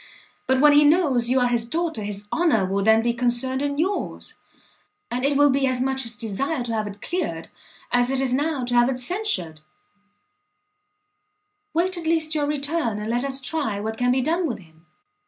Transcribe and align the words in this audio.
But 0.47 0.59
when 0.59 0.73
he 0.73 0.83
knows 0.83 1.29
you 1.29 1.39
are 1.41 1.47
his 1.49 1.63
daughter, 1.63 2.01
his 2.03 2.27
honour 2.33 2.65
will 2.65 2.81
then 2.83 3.03
be 3.03 3.13
concerned 3.13 3.61
in 3.61 3.77
yours, 3.77 4.33
and 5.11 5.23
it 5.23 5.37
will 5.37 5.51
be 5.51 5.67
as 5.67 5.79
much 5.79 6.01
his 6.01 6.15
desire 6.17 6.63
to 6.63 6.73
have 6.73 6.87
it 6.87 7.03
cleared, 7.03 7.49
as 7.91 8.09
it 8.09 8.19
is 8.19 8.33
now 8.33 8.65
to 8.65 8.73
have 8.73 8.89
it 8.89 8.97
censured." 8.97 9.61
"Wait 11.75 11.97
at 11.99 12.05
least 12.05 12.33
your 12.33 12.47
return, 12.47 12.97
and 12.97 13.11
let 13.11 13.23
us 13.23 13.39
try 13.39 13.79
what 13.79 13.99
can 13.99 14.09
be 14.11 14.21
done 14.21 14.47
with 14.47 14.57
him." 14.57 14.87